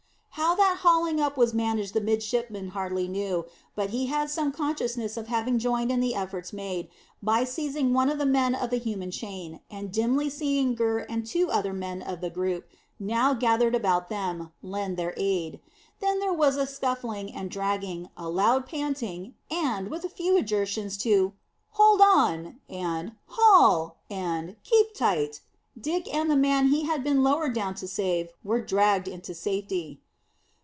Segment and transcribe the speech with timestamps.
[0.35, 5.15] How that hauling up was managed the midshipman hardly knew, but he had some consciousness
[5.15, 6.89] of having joined in the efforts made,
[7.21, 11.73] by seizing one man of the human chain, and dimly seeing Gurr and two other
[11.73, 12.67] men of the group
[12.99, 15.59] now gathered about them lend their aid.
[15.99, 20.97] Then there was a scuffling and dragging, a loud panting, and, with a few adjurations
[20.99, 21.33] to
[21.71, 25.41] "hold on," and "haul," and "keep tight,"
[25.79, 29.99] Dick and the man he had been lowered down to save were dragged into safety.